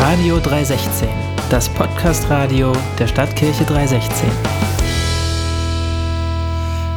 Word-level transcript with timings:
Radio 0.00 0.38
316, 0.38 1.08
das 1.50 1.68
Podcast-Radio 1.68 2.72
der 3.00 3.08
Stadtkirche 3.08 3.64
316. 3.64 4.30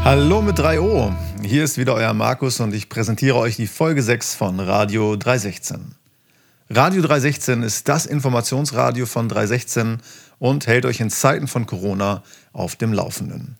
Hallo 0.04 0.44
mit 0.44 0.60
3O. 0.60 1.12
Hier 1.44 1.64
ist 1.64 1.79
wieder 1.79 1.96
euer 1.96 2.14
Markus 2.14 2.60
und 2.60 2.76
ich 2.76 2.90
präsentiere 2.90 3.38
euch 3.38 3.56
die 3.56 3.66
Folge 3.66 4.04
6 4.04 4.36
von 4.36 4.60
Radio 4.60 5.16
316. 5.16 5.96
Radio 6.70 7.01
316 7.01 7.64
ist 7.64 7.90
das 7.90 8.06
Informationsradio 8.06 9.08
von 9.08 9.28
316 9.28 9.97
und 10.38 10.68
hält 10.68 10.86
euch 10.86 10.99
in 10.99 11.10
Zeiten 11.10 11.47
von 11.47 11.65
Corona 11.65 12.22
auf 12.54 12.76
dem 12.76 12.94
Laufenden. 12.94 13.58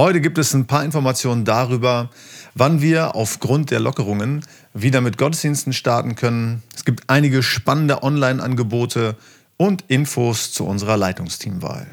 Heute 0.00 0.22
gibt 0.22 0.38
es 0.38 0.54
ein 0.54 0.66
paar 0.66 0.82
Informationen 0.82 1.44
darüber, 1.44 2.08
wann 2.54 2.80
wir 2.80 3.14
aufgrund 3.16 3.70
der 3.70 3.80
Lockerungen 3.80 4.42
wieder 4.72 5.02
mit 5.02 5.18
Gottesdiensten 5.18 5.74
starten 5.74 6.14
können. 6.14 6.62
Es 6.74 6.86
gibt 6.86 7.10
einige 7.10 7.42
spannende 7.42 8.02
Online-Angebote 8.02 9.18
und 9.58 9.84
Infos 9.88 10.52
zu 10.52 10.64
unserer 10.64 10.96
Leitungsteamwahl. 10.96 11.86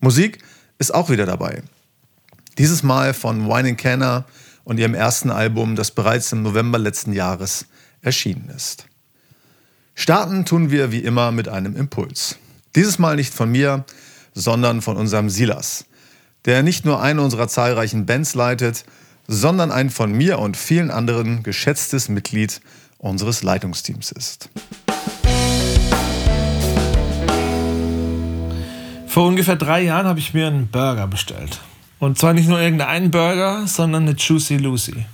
Musik 0.00 0.38
ist 0.78 0.94
auch 0.94 1.10
wieder 1.10 1.26
dabei. 1.26 1.62
Dieses 2.56 2.82
Mal 2.82 3.12
von 3.12 3.46
Wine 3.46 3.76
Canner 3.76 4.24
und 4.64 4.78
ihrem 4.78 4.94
ersten 4.94 5.30
Album, 5.30 5.76
das 5.76 5.90
bereits 5.90 6.32
im 6.32 6.42
November 6.42 6.78
letzten 6.78 7.12
Jahres 7.12 7.66
erschienen 8.00 8.50
ist. 8.56 8.86
Starten 9.94 10.46
tun 10.46 10.70
wir 10.70 10.90
wie 10.90 11.00
immer 11.00 11.32
mit 11.32 11.48
einem 11.48 11.76
Impuls. 11.76 12.38
Dieses 12.74 12.98
Mal 12.98 13.16
nicht 13.16 13.34
von 13.34 13.52
mir, 13.52 13.84
sondern 14.32 14.80
von 14.80 14.96
unserem 14.96 15.28
Silas, 15.28 15.84
der 16.44 16.62
nicht 16.62 16.84
nur 16.84 17.00
eine 17.00 17.22
unserer 17.22 17.48
zahlreichen 17.48 18.06
Bands 18.06 18.34
leitet, 18.34 18.84
sondern 19.28 19.70
ein 19.70 19.90
von 19.90 20.12
mir 20.12 20.38
und 20.38 20.56
vielen 20.56 20.90
anderen 20.90 21.42
geschätztes 21.42 22.08
Mitglied 22.08 22.60
unseres 22.98 23.42
Leitungsteams 23.42 24.12
ist. 24.12 24.48
Vor 29.06 29.26
ungefähr 29.26 29.56
drei 29.56 29.82
Jahren 29.82 30.06
habe 30.06 30.18
ich 30.18 30.32
mir 30.32 30.46
einen 30.46 30.68
Burger 30.68 31.06
bestellt. 31.06 31.60
Und 31.98 32.18
zwar 32.18 32.32
nicht 32.32 32.48
nur 32.48 32.60
irgendeinen 32.60 33.10
Burger, 33.10 33.66
sondern 33.66 34.04
eine 34.04 34.16
Juicy 34.16 34.56
Lucy. 34.56 35.04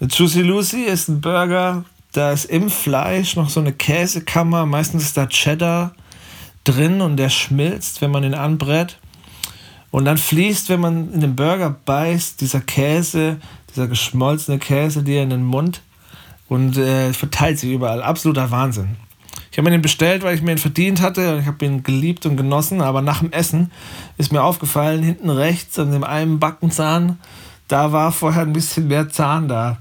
Eine 0.00 0.10
Juicy 0.10 0.40
Lucy 0.40 0.82
ist 0.84 1.08
ein 1.08 1.20
Burger, 1.20 1.84
da 2.12 2.32
ist 2.32 2.46
im 2.46 2.70
Fleisch 2.70 3.36
noch 3.36 3.50
so 3.50 3.60
eine 3.60 3.72
Käsekammer, 3.72 4.66
meistens 4.66 5.04
ist 5.04 5.16
da 5.16 5.26
Cheddar 5.26 5.94
drin 6.64 7.00
und 7.00 7.16
der 7.16 7.28
schmilzt, 7.28 8.00
wenn 8.00 8.10
man 8.10 8.24
ihn 8.24 8.34
anbrät. 8.34 8.98
Und 9.90 10.04
dann 10.04 10.18
fließt, 10.18 10.68
wenn 10.68 10.80
man 10.80 11.12
in 11.12 11.20
den 11.20 11.36
Burger 11.36 11.74
beißt, 11.84 12.40
dieser 12.40 12.60
Käse, 12.60 13.38
dieser 13.70 13.88
geschmolzene 13.88 14.58
Käse 14.58 15.02
dir 15.02 15.22
in 15.22 15.30
den 15.30 15.44
Mund 15.44 15.82
und 16.48 16.76
äh, 16.76 17.12
verteilt 17.12 17.58
sich 17.58 17.72
überall. 17.72 18.02
Absoluter 18.02 18.50
Wahnsinn. 18.50 18.96
Ich 19.50 19.58
habe 19.58 19.64
mir 19.64 19.72
den 19.72 19.82
bestellt, 19.82 20.22
weil 20.22 20.34
ich 20.34 20.42
mir 20.42 20.52
ihn 20.52 20.58
verdient 20.58 21.00
hatte 21.00 21.34
und 21.34 21.40
ich 21.40 21.46
habe 21.46 21.64
ihn 21.64 21.82
geliebt 21.82 22.24
und 22.24 22.36
genossen, 22.36 22.80
aber 22.80 23.02
nach 23.02 23.18
dem 23.18 23.32
Essen 23.32 23.72
ist 24.16 24.32
mir 24.32 24.42
aufgefallen, 24.42 25.02
hinten 25.02 25.28
rechts 25.28 25.78
an 25.78 25.90
dem 25.90 26.04
einen 26.04 26.38
Backenzahn, 26.38 27.18
da 27.66 27.90
war 27.92 28.12
vorher 28.12 28.42
ein 28.42 28.52
bisschen 28.52 28.88
mehr 28.88 29.08
Zahn 29.08 29.48
da. 29.48 29.78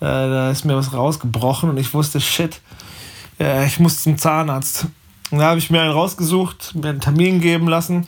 Äh, 0.00 0.06
da 0.06 0.50
ist 0.50 0.64
mir 0.64 0.76
was 0.76 0.92
rausgebrochen 0.92 1.70
und 1.70 1.76
ich 1.76 1.94
wusste, 1.94 2.20
shit, 2.20 2.60
äh, 3.38 3.66
ich 3.66 3.78
muss 3.78 4.02
zum 4.02 4.18
Zahnarzt. 4.18 4.86
Und 5.30 5.38
da 5.38 5.46
habe 5.46 5.58
ich 5.58 5.70
mir 5.70 5.80
einen 5.80 5.92
rausgesucht, 5.92 6.74
mir 6.74 6.90
einen 6.90 7.00
Termin 7.00 7.40
geben 7.40 7.68
lassen. 7.68 8.06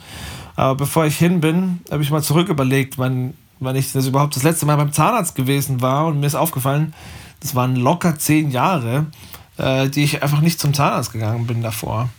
Aber 0.55 0.75
bevor 0.75 1.05
ich 1.05 1.17
hin 1.17 1.41
bin, 1.41 1.81
habe 1.91 2.03
ich 2.03 2.11
mal 2.11 2.23
zurück 2.23 2.49
überlegt, 2.49 2.97
wann, 2.97 3.33
wann 3.59 3.75
ich 3.75 3.91
das 3.91 4.07
überhaupt 4.07 4.35
das 4.35 4.43
letzte 4.43 4.65
Mal 4.65 4.77
beim 4.77 4.93
Zahnarzt 4.93 5.35
gewesen 5.35 5.81
war. 5.81 6.07
Und 6.07 6.19
mir 6.19 6.27
ist 6.27 6.35
aufgefallen, 6.35 6.93
das 7.41 7.55
waren 7.55 7.75
locker 7.75 8.17
zehn 8.17 8.51
Jahre, 8.51 9.07
äh, 9.57 9.89
die 9.89 10.03
ich 10.03 10.23
einfach 10.23 10.41
nicht 10.41 10.59
zum 10.59 10.73
Zahnarzt 10.73 11.11
gegangen 11.11 11.45
bin 11.45 11.61
davor. 11.61 12.09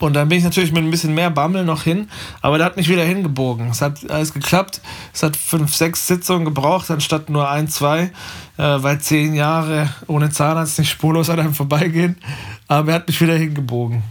Und 0.00 0.14
dann 0.14 0.30
bin 0.30 0.38
ich 0.38 0.44
natürlich 0.44 0.72
mit 0.72 0.82
ein 0.82 0.90
bisschen 0.90 1.14
mehr 1.14 1.30
Bammel 1.30 1.62
noch 1.64 1.82
hin, 1.82 2.08
aber 2.40 2.56
der 2.56 2.64
hat 2.64 2.78
mich 2.78 2.88
wieder 2.88 3.04
hingebogen. 3.04 3.68
Es 3.68 3.82
hat 3.82 4.10
alles 4.10 4.32
geklappt. 4.32 4.80
Es 5.12 5.22
hat 5.22 5.36
fünf, 5.36 5.74
sechs 5.74 6.06
Sitzungen 6.06 6.46
gebraucht, 6.46 6.90
anstatt 6.90 7.28
nur 7.28 7.50
ein, 7.50 7.68
zwei, 7.68 8.10
äh, 8.56 8.82
weil 8.82 8.98
zehn 9.00 9.34
Jahre 9.34 9.90
ohne 10.06 10.30
Zahnarzt 10.30 10.78
nicht 10.78 10.90
spurlos 10.90 11.28
an 11.28 11.38
einem 11.38 11.54
vorbeigehen. 11.54 12.16
Aber 12.66 12.92
er 12.92 12.94
hat 12.94 13.08
mich 13.08 13.20
wieder 13.20 13.36
hingebogen. 13.36 14.02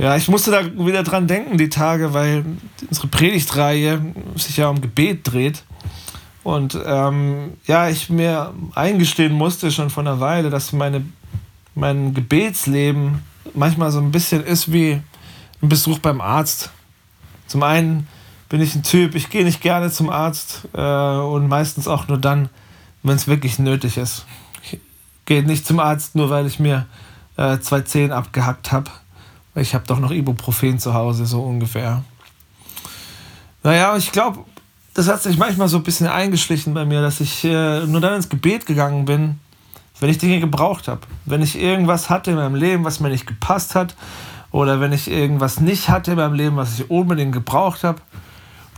Ja, 0.00 0.16
ich 0.16 0.28
musste 0.28 0.50
da 0.50 0.64
wieder 0.64 1.02
dran 1.02 1.26
denken, 1.26 1.58
die 1.58 1.68
Tage, 1.68 2.14
weil 2.14 2.42
unsere 2.88 3.08
Predigtreihe 3.08 4.00
sich 4.34 4.56
ja 4.56 4.70
um 4.70 4.80
Gebet 4.80 5.30
dreht. 5.30 5.62
Und 6.42 6.78
ähm, 6.86 7.58
ja, 7.66 7.90
ich 7.90 8.08
mir 8.08 8.54
eingestehen 8.74 9.34
musste 9.34 9.70
schon 9.70 9.90
vor 9.90 10.02
einer 10.02 10.18
Weile, 10.18 10.48
dass 10.48 10.72
meine, 10.72 11.04
mein 11.74 12.14
Gebetsleben 12.14 13.22
manchmal 13.52 13.90
so 13.90 14.00
ein 14.00 14.10
bisschen 14.10 14.42
ist 14.42 14.72
wie 14.72 15.02
ein 15.60 15.68
Besuch 15.68 15.98
beim 15.98 16.22
Arzt. 16.22 16.70
Zum 17.46 17.62
einen 17.62 18.08
bin 18.48 18.62
ich 18.62 18.74
ein 18.74 18.82
Typ, 18.82 19.14
ich 19.14 19.28
gehe 19.28 19.44
nicht 19.44 19.60
gerne 19.60 19.90
zum 19.90 20.08
Arzt 20.08 20.66
äh, 20.72 20.80
und 20.80 21.46
meistens 21.46 21.86
auch 21.86 22.08
nur 22.08 22.16
dann, 22.16 22.48
wenn 23.02 23.16
es 23.16 23.28
wirklich 23.28 23.58
nötig 23.58 23.98
ist. 23.98 24.24
Ich 24.62 24.80
gehe 25.26 25.42
nicht 25.42 25.66
zum 25.66 25.78
Arzt, 25.78 26.14
nur 26.14 26.30
weil 26.30 26.46
ich 26.46 26.58
mir 26.58 26.86
äh, 27.36 27.58
zwei 27.58 27.82
Zehen 27.82 28.12
abgehackt 28.12 28.72
habe. 28.72 28.90
Ich 29.54 29.74
habe 29.74 29.86
doch 29.86 29.98
noch 29.98 30.10
Ibuprofen 30.10 30.78
zu 30.78 30.94
Hause, 30.94 31.26
so 31.26 31.42
ungefähr. 31.42 32.02
Naja, 33.62 33.96
ich 33.96 34.12
glaube, 34.12 34.44
das 34.94 35.08
hat 35.08 35.22
sich 35.22 35.36
manchmal 35.36 35.68
so 35.68 35.78
ein 35.78 35.82
bisschen 35.82 36.06
eingeschlichen 36.06 36.72
bei 36.74 36.84
mir, 36.84 37.02
dass 37.02 37.20
ich 37.20 37.44
äh, 37.44 37.86
nur 37.86 38.00
dann 38.00 38.14
ins 38.14 38.28
Gebet 38.28 38.66
gegangen 38.66 39.04
bin, 39.04 39.38
wenn 39.98 40.10
ich 40.10 40.18
Dinge 40.18 40.40
gebraucht 40.40 40.88
habe. 40.88 41.00
Wenn 41.24 41.42
ich 41.42 41.60
irgendwas 41.60 42.10
hatte 42.10 42.30
in 42.30 42.36
meinem 42.36 42.54
Leben, 42.54 42.84
was 42.84 43.00
mir 43.00 43.10
nicht 43.10 43.26
gepasst 43.26 43.74
hat, 43.74 43.94
oder 44.52 44.80
wenn 44.80 44.92
ich 44.92 45.08
irgendwas 45.08 45.60
nicht 45.60 45.88
hatte 45.88 46.12
in 46.12 46.16
meinem 46.16 46.34
Leben, 46.34 46.56
was 46.56 46.78
ich 46.78 46.90
unbedingt 46.90 47.32
gebraucht 47.32 47.84
habe, 47.84 48.00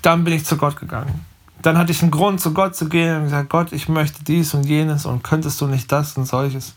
dann 0.03 0.25
bin 0.25 0.35
ich 0.35 0.45
zu 0.45 0.57
Gott 0.57 0.79
gegangen. 0.79 1.25
Dann 1.63 1.79
hatte 1.79 1.93
ich 1.93 2.03
einen 2.03 2.11
Grund, 2.11 2.41
zu 2.41 2.53
Gott 2.53 2.75
zu 2.75 2.89
gehen 2.89 3.17
und 3.19 3.25
gesagt, 3.25 3.49
Gott, 3.49 3.73
ich 3.73 3.89
möchte 3.89 4.25
dies 4.25 4.53
und 4.53 4.65
jenes 4.65 5.07
und 5.07 5.23
könntest 5.23 5.61
du 5.61 5.67
nicht 5.67 5.91
das 5.91 6.17
und 6.17 6.27
solches. 6.27 6.75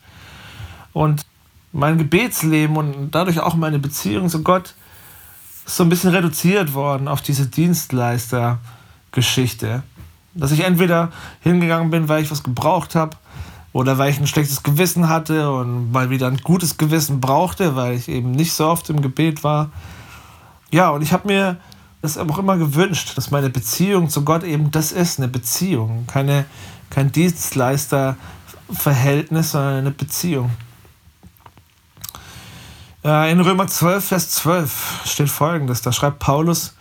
Und 0.94 1.26
mein 1.76 1.98
Gebetsleben 1.98 2.78
und 2.78 3.12
dadurch 3.12 3.42
auch 3.42 3.56
meine 3.56 3.80
Beziehung 3.80 4.30
zu 4.30 4.44
Gott 4.44 4.76
ist 5.66 5.76
so 5.76 5.84
ein 5.84 5.90
bisschen 5.90 6.12
reduziert 6.12 6.74
worden 6.74 7.10
auf 7.10 7.22
diese 7.22 7.48
Dienstleister-Geschichte. 7.48 9.84
Dass 10.34 10.52
ich 10.52 10.64
entweder 10.64 11.12
hingegangen 11.42 11.90
bin, 11.90 12.08
weil 12.08 12.24
ich 12.24 12.32
was 12.32 12.44
gebraucht 12.44 12.96
habe, 12.96 13.18
oder 13.74 13.98
weil 13.98 14.10
ich 14.10 14.22
ein 14.22 14.28
schlechtes 14.28 14.64
Gewissen 14.64 15.10
hatte 15.10 15.52
und 15.52 15.92
mal 15.92 16.10
wieder 16.10 16.28
ein 16.28 16.38
gutes 16.38 16.78
Gewissen 16.78 17.20
brauchte, 17.20 17.76
weil 17.76 17.96
ich 17.96 18.08
eben 18.08 18.32
nicht 18.32 18.54
so 18.54 18.68
oft 18.68 18.90
im 18.90 19.02
Gebet 19.02 19.44
war. 19.44 19.70
Ja, 20.72 20.92
und 20.92 21.02
ich 21.02 21.12
habe 21.12 21.28
mir 21.28 21.58
das 22.02 22.18
auch 22.18 22.38
immer 22.38 22.56
gewünscht, 22.56 23.18
dass 23.18 23.32
meine 23.32 23.50
Beziehung 23.50 24.08
zu 24.08 24.24
Gott 24.24 24.46
eben 24.46 24.72
das 24.72 24.94
ist, 24.94 25.20
eine 25.20 25.28
Beziehung, 25.28 26.08
keine, 26.08 26.46
kein 26.90 27.12
Dienstleisterverhältnis, 27.12 29.52
sondern 29.52 29.80
eine 29.80 29.92
Beziehung. 29.92 30.52
In 33.06 33.40
Römer 33.40 33.68
12, 33.68 34.04
Vers 34.04 34.32
12 34.32 35.02
steht 35.06 35.30
folgendes: 35.30 35.84
Da 35.84 35.92
schreibt 35.92 36.18
Paulus: 36.18 36.74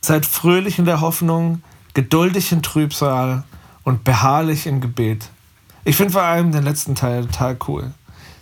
Seid 0.00 0.24
fröhlich 0.24 0.78
in 0.78 0.84
der 0.84 1.00
Hoffnung, 1.00 1.60
geduldig 1.92 2.52
in 2.52 2.62
Trübsal 2.62 3.42
und 3.82 4.04
beharrlich 4.04 4.68
im 4.68 4.80
Gebet. 4.80 5.28
Ich 5.84 5.96
finde 5.96 6.12
vor 6.12 6.22
allem 6.22 6.52
den 6.52 6.62
letzten 6.62 6.94
Teil 6.94 7.26
total 7.26 7.56
cool. 7.66 7.92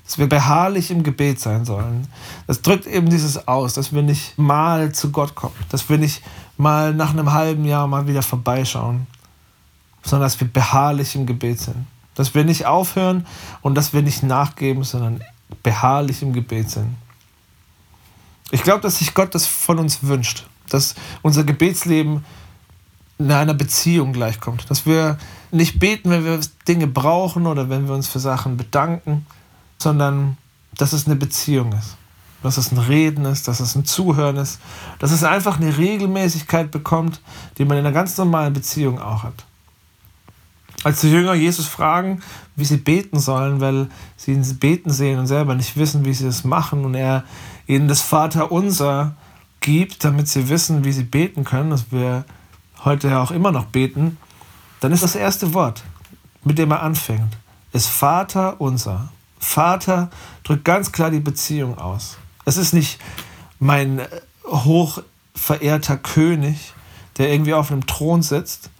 Dass 0.04 0.18
wir 0.18 0.28
beharrlich 0.28 0.90
im 0.90 1.02
Gebet 1.02 1.40
sein 1.40 1.64
sollen. 1.64 2.08
Das 2.46 2.60
drückt 2.60 2.86
eben 2.86 3.08
dieses 3.08 3.48
aus, 3.48 3.72
dass 3.72 3.94
wir 3.94 4.02
nicht 4.02 4.36
mal 4.36 4.92
zu 4.92 5.10
Gott 5.10 5.34
kommen. 5.34 5.56
Dass 5.70 5.88
wir 5.88 5.96
nicht 5.96 6.22
mal 6.58 6.92
nach 6.92 7.14
einem 7.14 7.32
halben 7.32 7.64
Jahr 7.64 7.86
mal 7.86 8.06
wieder 8.06 8.20
vorbeischauen. 8.20 9.06
Sondern 10.02 10.26
dass 10.26 10.38
wir 10.40 10.48
beharrlich 10.52 11.14
im 11.14 11.24
Gebet 11.24 11.58
sind. 11.58 11.86
Dass 12.16 12.34
wir 12.34 12.44
nicht 12.44 12.66
aufhören 12.66 13.26
und 13.62 13.76
dass 13.76 13.94
wir 13.94 14.02
nicht 14.02 14.22
nachgeben, 14.22 14.84
sondern 14.84 15.22
beharrlich 15.62 16.20
im 16.20 16.34
Gebet 16.34 16.68
sind. 16.68 16.94
Ich 18.50 18.62
glaube, 18.62 18.80
dass 18.80 18.98
sich 18.98 19.14
Gott 19.14 19.34
das 19.34 19.46
von 19.46 19.78
uns 19.78 20.02
wünscht, 20.02 20.46
dass 20.68 20.94
unser 21.22 21.44
Gebetsleben 21.44 22.24
in 23.18 23.30
einer 23.30 23.54
Beziehung 23.54 24.12
gleichkommt, 24.12 24.68
dass 24.70 24.86
wir 24.86 25.18
nicht 25.50 25.78
beten, 25.78 26.10
wenn 26.10 26.24
wir 26.24 26.40
Dinge 26.66 26.86
brauchen 26.86 27.46
oder 27.46 27.70
wenn 27.70 27.86
wir 27.86 27.94
uns 27.94 28.08
für 28.08 28.18
Sachen 28.18 28.56
bedanken, 28.56 29.26
sondern 29.78 30.36
dass 30.76 30.92
es 30.92 31.06
eine 31.06 31.16
Beziehung 31.16 31.72
ist, 31.72 31.96
dass 32.42 32.58
es 32.58 32.72
ein 32.72 32.78
Reden 32.78 33.24
ist, 33.24 33.46
dass 33.46 33.60
es 33.60 33.76
ein 33.76 33.84
Zuhören 33.84 34.36
ist, 34.36 34.60
dass 34.98 35.12
es 35.12 35.22
einfach 35.22 35.60
eine 35.60 35.76
Regelmäßigkeit 35.76 36.70
bekommt, 36.70 37.20
die 37.56 37.64
man 37.64 37.78
in 37.78 37.86
einer 37.86 37.94
ganz 37.94 38.16
normalen 38.18 38.52
Beziehung 38.52 39.00
auch 39.00 39.22
hat. 39.22 39.44
Als 40.82 41.00
die 41.00 41.10
Jünger 41.10 41.34
Jesus 41.34 41.66
fragen, 41.66 42.20
wie 42.56 42.64
sie 42.64 42.76
beten 42.76 43.18
sollen, 43.18 43.60
weil 43.60 43.88
sie 44.16 44.32
ihn 44.32 44.58
beten 44.58 44.90
sehen 44.90 45.18
und 45.18 45.26
selber 45.26 45.54
nicht 45.54 45.76
wissen, 45.76 46.04
wie 46.04 46.12
sie 46.12 46.26
es 46.26 46.44
machen 46.44 46.84
und 46.84 46.94
er 46.94 47.24
ihnen 47.66 47.88
das 47.88 48.02
Vaterunser 48.02 49.14
gibt, 49.60 50.04
damit 50.04 50.28
sie 50.28 50.48
wissen, 50.48 50.84
wie 50.84 50.92
sie 50.92 51.04
beten 51.04 51.44
können, 51.44 51.70
dass 51.70 51.90
wir 51.90 52.24
heute 52.84 53.08
ja 53.08 53.22
auch 53.22 53.30
immer 53.30 53.50
noch 53.50 53.66
beten, 53.66 54.18
dann 54.80 54.92
ist 54.92 55.02
das 55.02 55.16
erste 55.16 55.54
Wort, 55.54 55.82
mit 56.44 56.58
dem 56.58 56.70
er 56.70 56.82
anfängt, 56.82 57.38
ist 57.72 57.88
Vater 57.88 58.60
unser. 58.60 59.08
Vater 59.38 60.10
drückt 60.42 60.64
ganz 60.64 60.92
klar 60.92 61.10
die 61.10 61.20
Beziehung 61.20 61.78
aus. 61.78 62.18
Es 62.44 62.56
ist 62.56 62.74
nicht 62.74 62.98
mein 63.58 64.02
hochverehrter 64.46 65.96
König, 65.96 66.74
der 67.16 67.32
irgendwie 67.32 67.54
auf 67.54 67.70
einem 67.70 67.86
Thron 67.86 68.22
sitzt, 68.22 68.70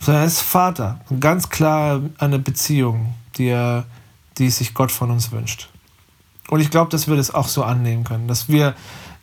sondern 0.00 0.24
er 0.24 0.26
ist 0.26 0.40
Vater. 0.40 1.00
Ganz 1.20 1.48
klar 1.48 2.02
eine 2.18 2.38
Beziehung, 2.38 3.14
die, 3.36 3.48
er, 3.48 3.86
die 4.36 4.50
sich 4.50 4.74
Gott 4.74 4.92
von 4.92 5.10
uns 5.10 5.32
wünscht. 5.32 5.70
Und 6.48 6.60
ich 6.60 6.70
glaube, 6.70 6.90
dass 6.90 7.08
wir 7.08 7.16
das 7.16 7.32
auch 7.32 7.48
so 7.48 7.62
annehmen 7.62 8.04
können, 8.04 8.26
dass 8.26 8.48
wir 8.48 8.74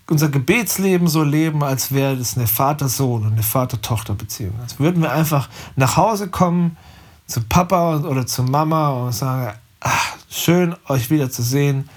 unser 0.08 0.30
Gebetsleben 0.30 1.08
so 1.08 1.24
leben, 1.24 1.64
als 1.64 1.92
wäre 1.92 2.16
das 2.16 2.38
eine 2.38 2.48
Vater-Sohn 2.48 3.26
und 3.26 3.34
eine 3.34 3.44
Vater-Tochter-Beziehung. 3.44 4.54
Als 4.62 4.80
würden 4.80 5.02
wir 5.02 5.12
einfach 5.12 5.50
nach 5.76 5.98
Hause 5.98 6.30
kommen 6.30 6.78
zu 7.26 7.42
Papa 7.42 7.98
oder 7.98 8.28
zu 8.28 8.44
Mama 8.44 8.90
und 8.90 9.14
sagen, 9.14 9.58
ach, 9.80 10.16
schön 10.30 10.76
euch 10.88 11.10
wieder 11.10 11.32
zu 11.32 11.42
sehen, 11.42 11.90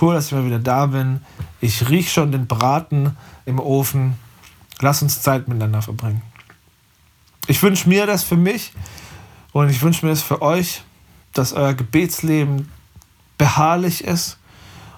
cool, 0.00 0.14
dass 0.14 0.26
ich 0.26 0.32
mal 0.32 0.44
wieder 0.44 0.58
da 0.58 0.86
bin. 0.86 1.22
Ich 1.62 1.88
rieche 1.88 2.10
schon 2.10 2.30
den 2.30 2.46
Braten 2.46 3.16
im 3.46 3.58
Ofen. 3.58 4.18
Lass 4.80 5.00
uns 5.00 5.22
Zeit 5.22 5.48
miteinander 5.48 5.80
verbringen. 5.80 6.20
Ich 7.46 7.62
wünsche 7.62 7.88
mir 7.88 8.04
das 8.04 8.22
für 8.22 8.36
mich 8.36 8.74
und 9.52 9.70
ich 9.70 9.80
wünsche 9.80 10.04
mir 10.04 10.12
das 10.12 10.20
für 10.20 10.42
euch, 10.42 10.82
dass 11.32 11.54
euer 11.54 11.72
Gebetsleben 11.72 12.70
beharrlich 13.38 14.04
ist 14.04 14.38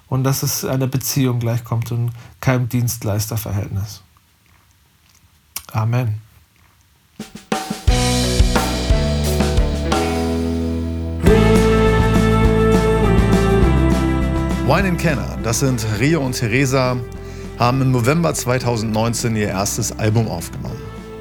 und 0.08 0.25
dass 0.25 0.43
es 0.43 0.64
einer 0.64 0.87
Beziehung 0.87 1.38
gleichkommt 1.38 1.93
und 1.93 2.10
keinem 2.40 2.69
Dienstleisterverhältnis. 2.69 4.02
Amen. 5.72 6.20
Wine 14.66 14.88
and 14.88 15.00
Kenner, 15.00 15.38
das 15.43 15.60
sind 15.60 15.87
Rio 15.99 16.20
und 16.20 16.32
Theresa, 16.32 16.96
haben 17.58 17.81
im 17.81 17.90
November 17.90 18.34
2019 18.34 19.34
ihr 19.34 19.49
erstes 19.49 19.99
Album 19.99 20.28
aufgenommen. 20.28 20.76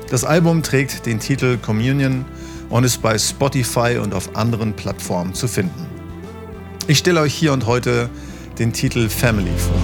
Das 0.09 0.23
Album 0.23 0.63
trägt 0.63 1.05
den 1.05 1.19
Titel 1.19 1.57
Communion 1.57 2.25
und 2.69 2.83
ist 2.83 3.01
bei 3.01 3.17
Spotify 3.17 3.99
und 4.01 4.13
auf 4.13 4.35
anderen 4.35 4.73
Plattformen 4.73 5.33
zu 5.33 5.47
finden. 5.47 5.87
Ich 6.87 6.97
stelle 6.97 7.21
euch 7.21 7.33
hier 7.33 7.53
und 7.53 7.65
heute 7.65 8.09
den 8.59 8.73
Titel 8.73 9.07
Family 9.07 9.51
vor. 9.57 9.75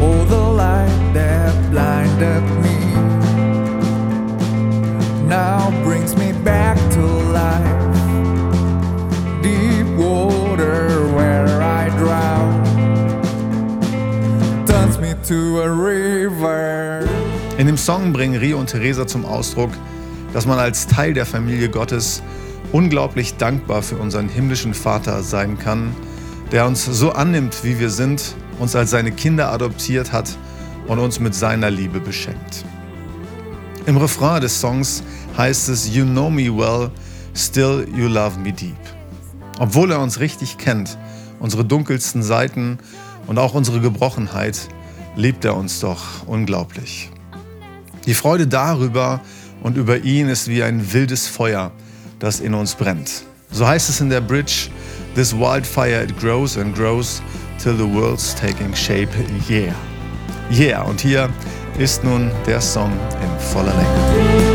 Oh, 0.00 0.24
the 0.28 0.34
light 0.34 1.14
that 1.14 1.54
blinded 1.70 2.42
me 2.62 2.78
now 5.28 5.70
brings 5.84 6.16
me 6.16 6.32
back 6.44 6.76
to 6.90 7.00
life. 7.32 7.62
Deep 9.42 9.86
water 9.96 11.06
where 11.14 11.60
I 11.62 11.90
drown 11.98 12.64
turns 14.66 14.98
me 14.98 15.14
to 15.28 15.62
a 15.62 15.68
river. 15.68 17.06
In 17.58 17.66
dem 17.66 17.76
Song 17.76 18.12
bringen 18.12 18.36
Rio 18.36 18.58
und 18.58 18.70
Theresa 18.70 19.06
zum 19.06 19.24
Ausdruck, 19.24 19.70
dass 20.32 20.46
man 20.46 20.58
als 20.58 20.86
Teil 20.86 21.12
der 21.12 21.26
Familie 21.26 21.68
Gottes 21.68 22.22
unglaublich 22.72 23.36
dankbar 23.36 23.82
für 23.82 23.96
unseren 23.96 24.28
himmlischen 24.28 24.72
Vater 24.72 25.22
sein 25.22 25.58
kann 25.58 25.94
der 26.52 26.66
uns 26.66 26.84
so 26.84 27.12
annimmt, 27.12 27.64
wie 27.64 27.80
wir 27.80 27.88
sind, 27.88 28.36
uns 28.58 28.76
als 28.76 28.90
seine 28.90 29.10
Kinder 29.10 29.50
adoptiert 29.50 30.12
hat 30.12 30.36
und 30.86 30.98
uns 30.98 31.18
mit 31.18 31.34
seiner 31.34 31.70
Liebe 31.70 31.98
beschenkt. 31.98 32.64
Im 33.86 33.96
Refrain 33.96 34.42
des 34.42 34.60
Songs 34.60 35.02
heißt 35.36 35.70
es 35.70 35.94
You 35.94 36.04
know 36.04 36.30
me 36.30 36.54
well, 36.54 36.90
still 37.34 37.88
you 37.96 38.06
love 38.06 38.38
me 38.38 38.52
deep. 38.52 38.76
Obwohl 39.58 39.90
er 39.90 40.00
uns 40.00 40.20
richtig 40.20 40.58
kennt, 40.58 40.98
unsere 41.40 41.64
dunkelsten 41.64 42.22
Seiten 42.22 42.78
und 43.26 43.38
auch 43.38 43.54
unsere 43.54 43.80
Gebrochenheit, 43.80 44.68
liebt 45.16 45.44
er 45.44 45.56
uns 45.56 45.80
doch 45.80 46.26
unglaublich. 46.26 47.10
Die 48.04 48.14
Freude 48.14 48.46
darüber 48.46 49.20
und 49.62 49.76
über 49.76 49.98
ihn 49.98 50.28
ist 50.28 50.48
wie 50.48 50.62
ein 50.62 50.92
wildes 50.92 51.28
Feuer, 51.28 51.72
das 52.18 52.40
in 52.40 52.52
uns 52.52 52.74
brennt. 52.74 53.24
So 53.52 53.66
heißt 53.66 53.88
es 53.88 54.00
in 54.00 54.10
der 54.10 54.20
Bridge, 54.20 54.70
This 55.14 55.34
wildfire 55.34 56.02
it 56.02 56.18
grows 56.18 56.56
and 56.56 56.74
grows 56.74 57.20
till 57.58 57.76
the 57.76 57.86
world's 57.86 58.34
taking 58.34 58.74
shape. 58.74 59.10
Yeah. 59.48 59.74
Yeah. 60.50 60.82
Und 60.82 61.00
hier 61.00 61.28
ist 61.78 62.02
nun 62.02 62.30
der 62.46 62.60
Song 62.60 62.92
in 63.22 63.40
voller 63.52 63.74
Länge. 63.74 64.51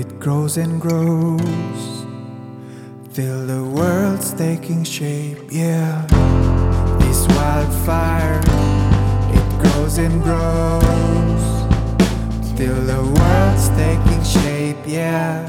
It 0.00 0.18
grows 0.18 0.56
and 0.56 0.80
grows 0.80 2.06
till 3.12 3.46
the 3.46 3.62
world's 3.62 4.32
taking 4.32 4.82
shape. 4.82 5.36
Yeah, 5.50 6.06
this 7.00 7.28
wildfire, 7.36 8.40
it 9.38 9.46
grows 9.60 9.98
and 9.98 10.22
grows 10.22 11.44
till 12.56 12.80
the 12.92 13.02
world's 13.16 13.68
taking 13.76 14.24
shape. 14.24 14.78
Yeah, 14.86 15.46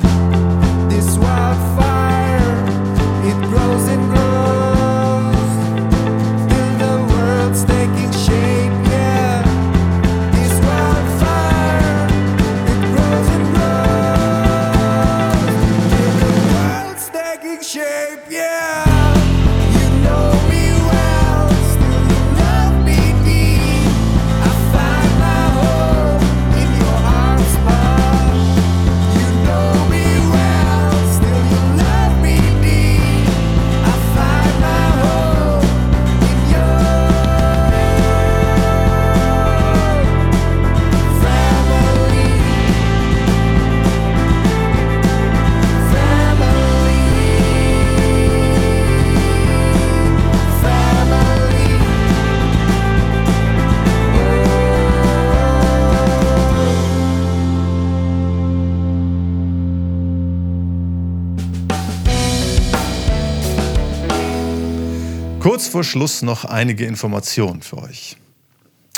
vor 65.71 65.83
Schluss 65.85 66.21
noch 66.21 66.43
einige 66.43 66.85
Informationen 66.85 67.61
für 67.61 67.77
euch. 67.77 68.17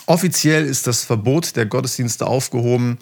Offiziell 0.08 0.65
ist 0.65 0.88
das 0.88 1.03
Verbot 1.03 1.56
der 1.56 1.68
Gottesdienste 1.68 2.25
aufgehoben 2.25 2.98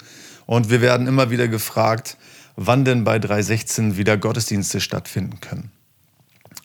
und 0.45 0.69
wir 0.69 0.81
werden 0.81 1.07
immer 1.07 1.31
wieder 1.31 1.47
gefragt, 1.47 2.17
wann 2.57 2.83
denn 2.85 3.05
bei 3.05 3.17
316 3.17 3.95
wieder 3.95 4.17
Gottesdienste 4.17 4.81
stattfinden 4.81 5.39
können. 5.39 5.71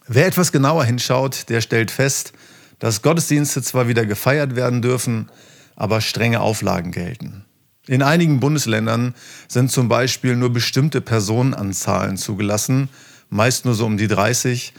Wer 0.08 0.26
etwas 0.26 0.50
genauer 0.50 0.84
hinschaut, 0.84 1.48
der 1.48 1.60
stellt 1.60 1.90
fest, 1.90 2.32
dass 2.80 3.02
Gottesdienste 3.02 3.62
zwar 3.62 3.88
wieder 3.88 4.04
gefeiert 4.04 4.56
werden 4.56 4.82
dürfen, 4.82 5.30
aber 5.76 6.00
strenge 6.00 6.40
Auflagen 6.40 6.90
gelten. 6.90 7.44
In 7.86 8.02
einigen 8.02 8.40
Bundesländern 8.40 9.14
sind 9.46 9.70
zum 9.70 9.88
Beispiel 9.88 10.34
nur 10.34 10.52
bestimmte 10.52 11.00
Personenanzahlen 11.00 12.16
zugelassen, 12.16 12.88
meist 13.30 13.64
nur 13.64 13.74
so 13.74 13.86
um 13.86 13.96
die 13.96 14.08
30, 14.08 14.74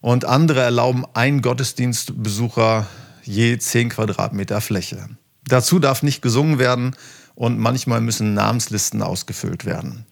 und 0.00 0.24
andere 0.24 0.60
erlauben 0.60 1.04
einen 1.14 1.42
Gottesdienstbesucher 1.42 2.86
je 3.22 3.58
10 3.58 3.90
Quadratmeter 3.90 4.60
Fläche. 4.60 5.08
Dazu 5.46 5.78
darf 5.78 6.02
nicht 6.02 6.22
gesungen 6.22 6.58
werden 6.58 6.94
und 7.34 7.58
manchmal 7.58 8.00
müssen 8.00 8.34
Namenslisten 8.34 9.02
ausgefüllt 9.02 9.64
werden. 9.64 10.06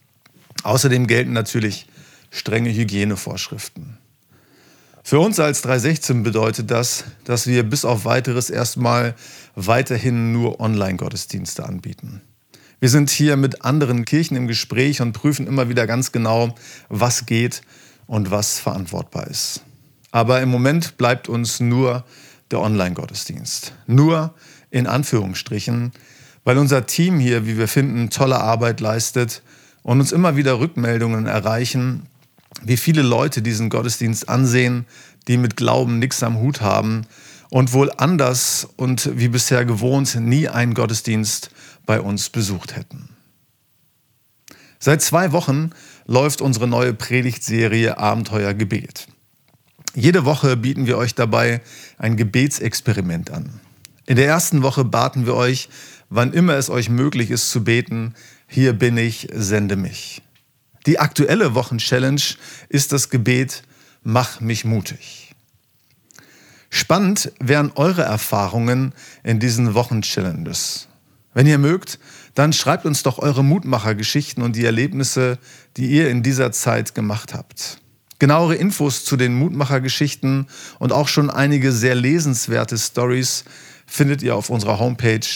Außerdem 0.62 1.06
gelten 1.06 1.32
natürlich 1.32 1.86
strenge 2.30 2.72
Hygienevorschriften. 2.74 3.98
Für 5.02 5.20
uns 5.20 5.38
als 5.38 5.62
316 5.62 6.24
bedeutet 6.24 6.70
das, 6.70 7.04
dass 7.24 7.46
wir 7.46 7.62
bis 7.62 7.84
auf 7.84 8.04
weiteres 8.04 8.50
erstmal 8.50 9.14
weiterhin 9.54 10.32
nur 10.32 10.58
Online-Gottesdienste 10.58 11.64
anbieten. 11.64 12.22
Wir 12.80 12.88
sind 12.88 13.10
hier 13.10 13.36
mit 13.36 13.64
anderen 13.64 14.04
Kirchen 14.04 14.36
im 14.36 14.48
Gespräch 14.48 15.00
und 15.00 15.12
prüfen 15.12 15.46
immer 15.46 15.68
wieder 15.68 15.86
ganz 15.86 16.12
genau, 16.12 16.54
was 16.88 17.24
geht 17.24 17.62
und 18.06 18.30
was 18.30 18.58
verantwortbar 18.58 19.28
ist. 19.28 19.62
Aber 20.16 20.40
im 20.40 20.48
Moment 20.48 20.96
bleibt 20.96 21.28
uns 21.28 21.60
nur 21.60 22.02
der 22.50 22.60
Online-Gottesdienst. 22.60 23.74
Nur 23.86 24.32
in 24.70 24.86
Anführungsstrichen, 24.86 25.92
weil 26.42 26.56
unser 26.56 26.86
Team 26.86 27.18
hier, 27.18 27.44
wie 27.46 27.58
wir 27.58 27.68
finden, 27.68 28.08
tolle 28.08 28.40
Arbeit 28.40 28.80
leistet 28.80 29.42
und 29.82 30.00
uns 30.00 30.12
immer 30.12 30.34
wieder 30.34 30.58
Rückmeldungen 30.58 31.26
erreichen, 31.26 32.06
wie 32.62 32.78
viele 32.78 33.02
Leute 33.02 33.42
diesen 33.42 33.68
Gottesdienst 33.68 34.26
ansehen, 34.30 34.86
die 35.28 35.36
mit 35.36 35.54
Glauben 35.54 35.98
nichts 35.98 36.22
am 36.22 36.38
Hut 36.38 36.62
haben 36.62 37.06
und 37.50 37.74
wohl 37.74 37.92
anders 37.98 38.66
und 38.76 39.18
wie 39.18 39.28
bisher 39.28 39.66
gewohnt 39.66 40.14
nie 40.14 40.48
einen 40.48 40.72
Gottesdienst 40.72 41.50
bei 41.84 42.00
uns 42.00 42.30
besucht 42.30 42.74
hätten. 42.74 43.10
Seit 44.78 45.02
zwei 45.02 45.32
Wochen 45.32 45.72
läuft 46.06 46.40
unsere 46.40 46.66
neue 46.66 46.94
Predigtserie 46.94 47.98
Abenteuer 47.98 48.54
Gebet. 48.54 49.08
Jede 49.98 50.26
Woche 50.26 50.58
bieten 50.58 50.86
wir 50.86 50.98
euch 50.98 51.14
dabei 51.14 51.62
ein 51.96 52.18
Gebetsexperiment 52.18 53.30
an. 53.30 53.60
In 54.04 54.16
der 54.16 54.26
ersten 54.26 54.62
Woche 54.62 54.84
baten 54.84 55.24
wir 55.24 55.34
euch, 55.34 55.70
wann 56.10 56.34
immer 56.34 56.52
es 56.52 56.68
euch 56.68 56.90
möglich 56.90 57.30
ist 57.30 57.50
zu 57.50 57.64
beten, 57.64 58.12
hier 58.46 58.74
bin 58.74 58.98
ich, 58.98 59.28
sende 59.32 59.74
mich. 59.74 60.20
Die 60.84 60.98
aktuelle 60.98 61.54
Wochenchallenge 61.54 62.20
ist 62.68 62.92
das 62.92 63.08
Gebet, 63.08 63.62
mach 64.02 64.40
mich 64.40 64.66
mutig. 64.66 65.34
Spannend 66.68 67.32
wären 67.40 67.72
eure 67.74 68.02
Erfahrungen 68.02 68.92
in 69.24 69.40
diesen 69.40 69.72
Wochenchallenges. 69.72 70.88
Wenn 71.32 71.46
ihr 71.46 71.56
mögt, 71.56 71.98
dann 72.34 72.52
schreibt 72.52 72.84
uns 72.84 73.02
doch 73.02 73.18
eure 73.18 73.42
Mutmachergeschichten 73.42 74.42
und 74.42 74.56
die 74.56 74.66
Erlebnisse, 74.66 75.38
die 75.78 75.86
ihr 75.86 76.10
in 76.10 76.22
dieser 76.22 76.52
Zeit 76.52 76.94
gemacht 76.94 77.32
habt. 77.32 77.80
Genauere 78.18 78.54
Infos 78.54 79.04
zu 79.04 79.16
den 79.16 79.34
Mutmachergeschichten 79.34 80.46
und 80.78 80.92
auch 80.92 81.08
schon 81.08 81.28
einige 81.28 81.72
sehr 81.72 81.94
lesenswerte 81.94 82.78
Stories 82.78 83.44
findet 83.86 84.22
ihr 84.22 84.34
auf 84.34 84.50
unserer 84.50 84.78
Homepage 84.78 85.26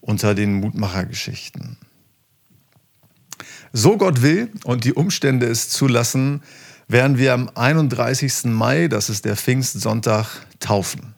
unter 0.00 0.34
den 0.34 0.54
Mutmachergeschichten. 0.54 1.76
So 3.72 3.96
Gott 3.96 4.22
will 4.22 4.50
und 4.64 4.84
die 4.84 4.92
Umstände 4.92 5.46
es 5.46 5.68
zulassen, 5.68 6.42
werden 6.86 7.18
wir 7.18 7.32
am 7.32 7.50
31. 7.54 8.44
Mai, 8.44 8.88
das 8.88 9.08
ist 9.08 9.24
der 9.24 9.36
Pfingstsonntag, 9.36 10.26
taufen. 10.60 11.14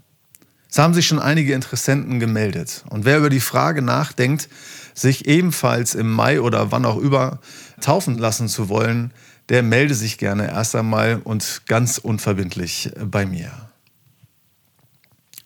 Es 0.70 0.78
haben 0.78 0.94
sich 0.94 1.06
schon 1.06 1.18
einige 1.18 1.54
Interessenten 1.54 2.20
gemeldet. 2.20 2.84
Und 2.90 3.04
wer 3.04 3.18
über 3.18 3.30
die 3.30 3.40
Frage 3.40 3.82
nachdenkt, 3.82 4.48
sich 4.94 5.26
ebenfalls 5.26 5.94
im 5.94 6.10
Mai 6.10 6.40
oder 6.40 6.70
wann 6.72 6.84
auch 6.84 6.96
über 6.96 7.40
taufen 7.80 8.18
lassen 8.18 8.48
zu 8.48 8.68
wollen, 8.68 9.12
der 9.48 9.62
melde 9.62 9.94
sich 9.94 10.18
gerne 10.18 10.48
erst 10.48 10.74
einmal 10.74 11.20
und 11.22 11.62
ganz 11.66 11.98
unverbindlich 11.98 12.90
bei 12.98 13.26
mir. 13.26 13.52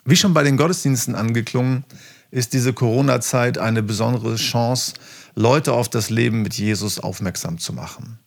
Wie 0.04 0.16
schon 0.16 0.34
bei 0.34 0.42
den 0.42 0.56
Gottesdiensten 0.56 1.14
angeklungen, 1.14 1.84
ist 2.30 2.52
diese 2.52 2.72
Corona-Zeit 2.72 3.58
eine 3.58 3.82
besondere 3.82 4.36
Chance, 4.36 4.94
Leute 5.34 5.72
auf 5.72 5.88
das 5.88 6.10
Leben 6.10 6.42
mit 6.42 6.54
Jesus 6.54 6.98
aufmerksam 6.98 7.58
zu 7.58 7.72
machen. 7.72 8.18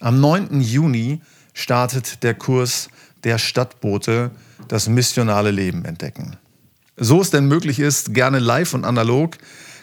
Am 0.00 0.20
9. 0.20 0.60
Juni 0.60 1.20
startet 1.54 2.22
der 2.22 2.34
Kurs 2.34 2.88
Der 3.24 3.38
Stadtbote, 3.38 4.30
das 4.68 4.88
missionale 4.88 5.50
Leben 5.50 5.84
entdecken. 5.84 6.36
So 6.96 7.20
es 7.20 7.30
denn 7.30 7.46
möglich 7.46 7.78
ist, 7.78 8.14
gerne 8.14 8.38
live 8.38 8.74
und 8.74 8.84
analog, 8.84 9.38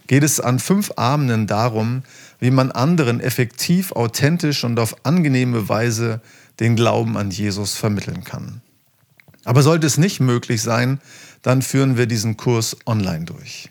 geht 0.09 0.23
es 0.23 0.39
an 0.39 0.57
fünf 0.57 0.93
Abenden 0.95 1.45
darum, 1.45 2.01
wie 2.39 2.49
man 2.49 2.71
anderen 2.71 3.19
effektiv, 3.19 3.91
authentisch 3.91 4.63
und 4.63 4.79
auf 4.79 5.05
angenehme 5.05 5.69
Weise 5.69 6.19
den 6.59 6.75
Glauben 6.75 7.15
an 7.15 7.29
Jesus 7.29 7.75
vermitteln 7.75 8.23
kann. 8.23 8.61
Aber 9.45 9.61
sollte 9.61 9.85
es 9.85 9.99
nicht 9.99 10.19
möglich 10.19 10.63
sein, 10.63 10.99
dann 11.43 11.61
führen 11.61 11.95
wir 11.95 12.07
diesen 12.07 12.37
Kurs 12.37 12.75
online 12.87 13.25
durch. 13.25 13.69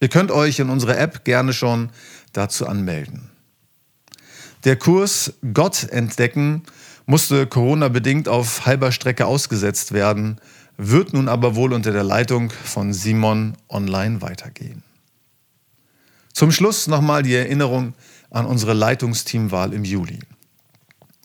Ihr 0.00 0.08
könnt 0.08 0.32
euch 0.32 0.58
in 0.58 0.70
unserer 0.70 0.98
App 0.98 1.24
gerne 1.24 1.52
schon 1.52 1.90
dazu 2.32 2.66
anmelden. 2.66 3.30
Der 4.64 4.74
Kurs 4.74 5.34
Gott 5.54 5.88
entdecken 5.88 6.64
musste 7.06 7.46
Corona-bedingt 7.46 8.26
auf 8.26 8.66
halber 8.66 8.90
Strecke 8.90 9.26
ausgesetzt 9.26 9.92
werden, 9.92 10.40
wird 10.76 11.12
nun 11.12 11.28
aber 11.28 11.54
wohl 11.54 11.72
unter 11.72 11.92
der 11.92 12.02
Leitung 12.04 12.50
von 12.50 12.92
Simon 12.92 13.56
online 13.68 14.20
weitergehen. 14.20 14.82
Zum 16.40 16.52
Schluss 16.52 16.86
nochmal 16.86 17.22
die 17.22 17.34
Erinnerung 17.34 17.92
an 18.30 18.46
unsere 18.46 18.72
Leitungsteamwahl 18.72 19.74
im 19.74 19.84
Juli. 19.84 20.20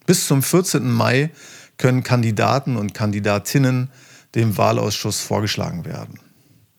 Bis 0.05 0.27
zum 0.27 0.43
14. 0.43 0.91
Mai 0.91 1.31
können 1.77 2.03
Kandidaten 2.03 2.75
und 2.75 2.93
Kandidatinnen 2.93 3.89
dem 4.35 4.57
Wahlausschuss 4.57 5.21
vorgeschlagen 5.21 5.85
werden. 5.85 6.19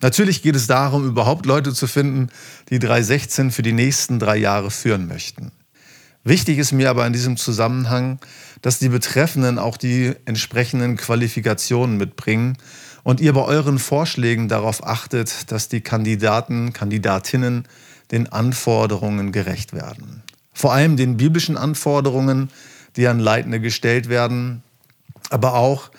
Natürlich 0.02 0.43
geht 0.43 0.55
es 0.55 0.66
darum, 0.66 1.07
überhaupt 1.07 1.47
Leute 1.47 1.73
zu 1.73 1.87
finden, 1.87 2.28
die 2.69 2.78
316 2.78 3.52
für 3.52 3.62
die 3.62 3.73
nächsten 3.73 4.19
drei 4.19 4.37
Jahre 4.37 4.71
führen 4.71 5.09
möchten. 5.09 5.50
Wichtig 6.23 6.59
ist 6.59 6.73
mir 6.73 6.90
aber 6.90 7.07
in 7.07 7.14
diesem 7.14 7.38
Zusammenhang, 7.38 8.19
dass 8.61 8.78
die 8.78 8.90
Betreffenden 8.90 9.59
auch 9.59 9.78
die 9.78 10.12
entsprechenden 10.26 10.99
Qualifikationen 10.99 11.97
mitbringen 11.97 12.59
und 13.02 13.19
ihr 13.19 13.33
bei 13.33 13.45
euren 13.45 13.78
Vorschlägen 13.78 14.49
darauf 14.49 14.87
achtet, 14.87 15.50
dass 15.50 15.71
die 15.71 15.81
Kandidaten, 15.81 16.75
Kandidatinnen 16.75 17.66
den 18.11 18.31
Anforderungen 18.31 19.33
gerecht 19.33 19.73
werden. 19.73 20.23
Vor 20.53 20.73
allem 20.73 20.97
den 20.97 21.17
biblischen 21.17 21.57
Anforderungen, 21.57 22.51
die 22.97 23.07
an 23.07 23.19
Leitende 23.19 23.61
gestellt 23.61 24.09
werden, 24.09 24.63
aber 25.31 25.55
auch, 25.55 25.91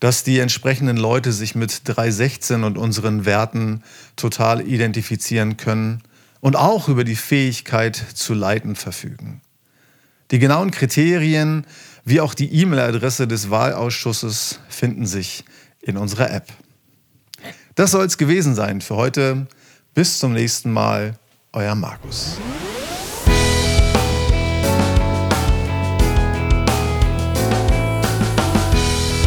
dass 0.00 0.22
die 0.22 0.38
entsprechenden 0.38 0.96
Leute 0.96 1.32
sich 1.32 1.54
mit 1.54 1.82
316 1.84 2.64
und 2.64 2.78
unseren 2.78 3.24
Werten 3.24 3.82
total 4.16 4.66
identifizieren 4.66 5.56
können 5.56 6.02
und 6.40 6.56
auch 6.56 6.88
über 6.88 7.04
die 7.04 7.16
Fähigkeit 7.16 7.96
zu 8.14 8.34
leiten 8.34 8.76
verfügen. 8.76 9.40
Die 10.30 10.38
genauen 10.38 10.70
Kriterien 10.70 11.66
wie 12.04 12.20
auch 12.20 12.32
die 12.32 12.52
E-Mail-Adresse 12.52 13.28
des 13.28 13.50
Wahlausschusses 13.50 14.60
finden 14.68 15.06
sich 15.06 15.44
in 15.82 15.96
unserer 15.96 16.30
App. 16.30 16.46
Das 17.74 17.90
soll 17.90 18.06
es 18.06 18.16
gewesen 18.16 18.54
sein 18.54 18.80
für 18.80 18.96
heute. 18.96 19.46
Bis 19.94 20.18
zum 20.18 20.32
nächsten 20.32 20.72
Mal, 20.72 21.18
euer 21.52 21.74
Markus. 21.74 22.38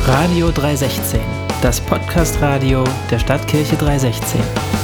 Radio 0.05 0.51
316, 0.51 1.19
das 1.61 1.79
Podcast-Radio 1.81 2.83
der 3.09 3.19
Stadtkirche 3.19 3.75
316. 3.75 4.80